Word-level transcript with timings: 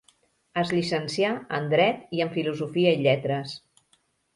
Es 0.61 0.71
llicencià 0.75 1.29
en 1.59 1.69
Dret 1.75 2.03
i 2.21 2.27
en 2.29 2.35
Filosofia 2.41 2.99
i 2.99 3.03
Lletres. 3.07 3.61